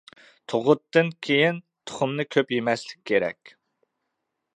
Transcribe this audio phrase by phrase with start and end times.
[0.51, 1.59] تۇغۇتتىن كېيىن
[1.91, 3.53] تۇخۇمنى كۆپ يېمەسلىك كېرەك.